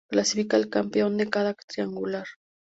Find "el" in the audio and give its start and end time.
0.57-0.67